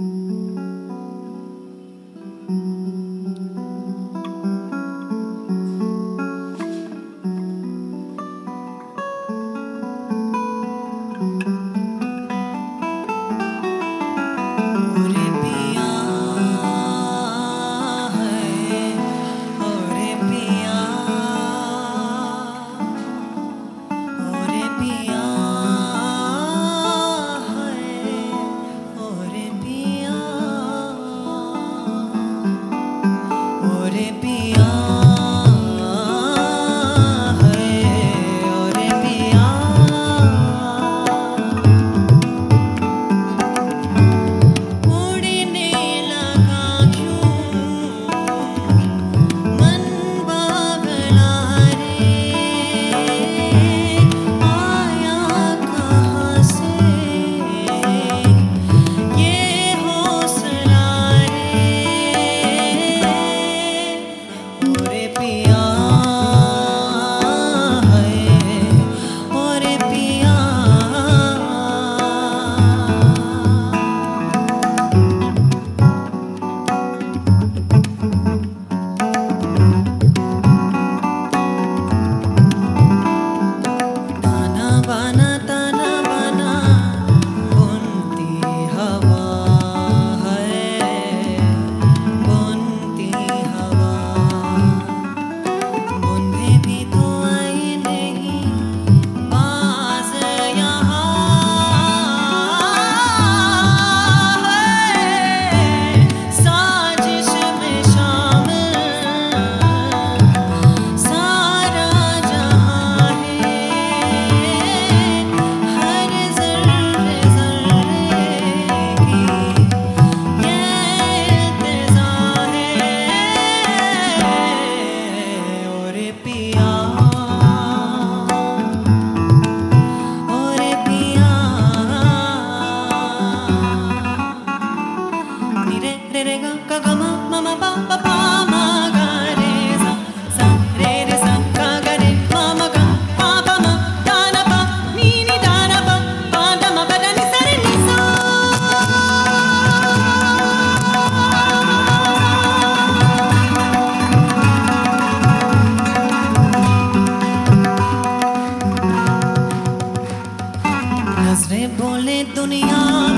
نظریں 0.00 0.28
بولے 0.28 0.45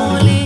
بولے 0.00 0.39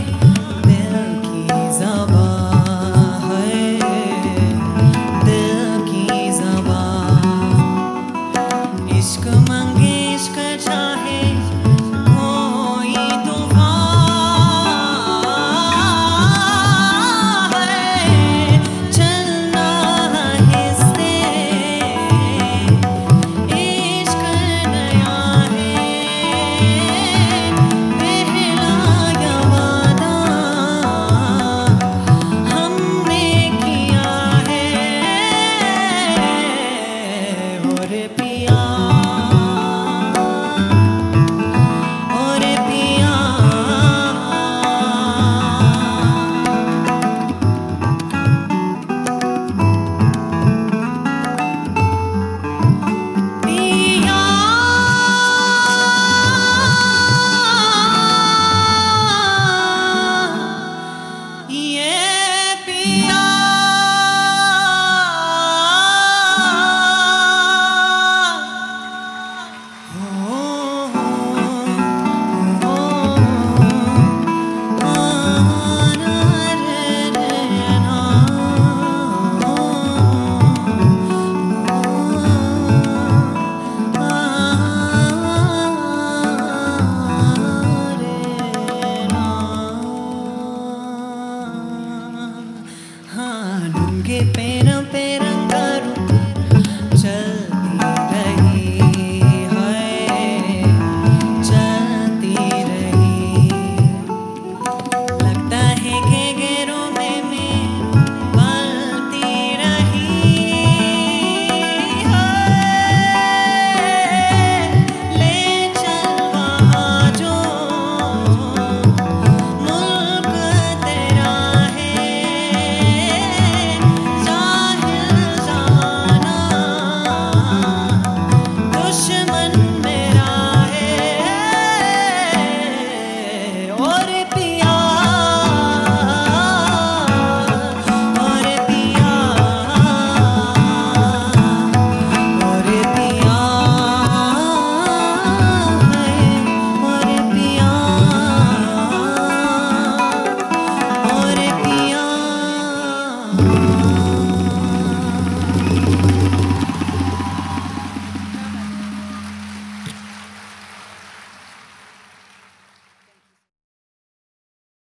ننگے 93.74 94.20
پیروں 94.34 94.82
پہ 94.92 95.23